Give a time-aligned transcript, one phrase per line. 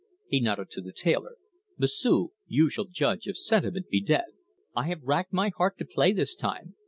[0.27, 1.35] He nodded to the tailor.
[1.77, 4.25] "M'sieu', you shall judge if sentiment be dead.
[4.75, 6.73] "I have racked my heart to play this time.